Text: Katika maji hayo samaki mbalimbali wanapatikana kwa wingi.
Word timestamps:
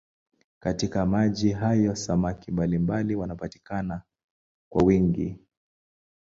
Katika 0.59 1.05
maji 1.05 1.51
hayo 1.51 1.95
samaki 1.95 2.51
mbalimbali 2.51 3.15
wanapatikana 3.15 4.01
kwa 4.69 4.83
wingi. 4.83 5.37